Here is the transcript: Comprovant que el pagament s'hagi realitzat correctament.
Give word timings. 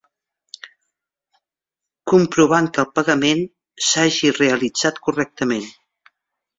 Comprovant 2.13 2.71
que 2.79 2.83
el 2.87 2.89
pagament 2.97 3.47
s'hagi 3.93 4.35
realitzat 4.43 5.03
correctament. 5.07 5.67